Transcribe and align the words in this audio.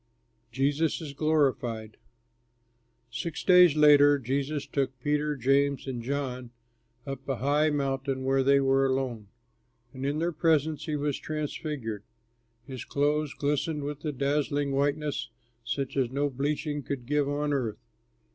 JESUS 0.51 0.99
IS 0.99 1.13
GLORIFIED 1.13 1.97
Six 3.11 3.43
days 3.43 3.75
later 3.75 4.17
Jesus 4.17 4.65
took 4.65 4.99
Peter, 4.99 5.35
James 5.35 5.85
and 5.85 6.01
John 6.01 6.49
up 7.05 7.29
a 7.29 7.35
high 7.35 7.69
mountain 7.69 8.23
where 8.23 8.41
they 8.41 8.59
were 8.59 8.87
alone, 8.87 9.27
and 9.93 10.03
in 10.03 10.17
their 10.17 10.31
presence 10.31 10.85
he 10.87 10.95
was 10.95 11.19
transfigured. 11.19 12.01
His 12.65 12.83
clothes 12.83 13.35
glistened 13.35 13.83
with 13.83 14.03
a 14.03 14.11
dazzling 14.11 14.71
whiteness 14.71 15.29
such 15.63 15.95
as 15.95 16.09
no 16.09 16.31
bleaching 16.31 16.81
could 16.81 17.05
give 17.05 17.29
on 17.29 17.53
earth. 17.53 17.77